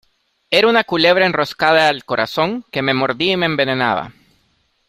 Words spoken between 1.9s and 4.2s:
corazón, que me mordía y me envenenaba.